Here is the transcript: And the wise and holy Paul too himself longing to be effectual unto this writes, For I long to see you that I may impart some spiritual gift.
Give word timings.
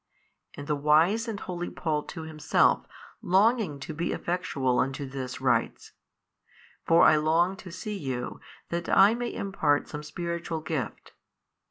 And 0.55 0.65
the 0.65 0.75
wise 0.75 1.27
and 1.27 1.39
holy 1.39 1.69
Paul 1.69 2.01
too 2.01 2.23
himself 2.23 2.87
longing 3.21 3.79
to 3.81 3.93
be 3.93 4.13
effectual 4.13 4.79
unto 4.79 5.05
this 5.07 5.39
writes, 5.39 5.91
For 6.87 7.03
I 7.03 7.17
long 7.17 7.55
to 7.57 7.69
see 7.71 7.99
you 7.99 8.39
that 8.69 8.89
I 8.89 9.13
may 9.13 9.31
impart 9.31 9.87
some 9.89 10.01
spiritual 10.01 10.61
gift. 10.61 11.13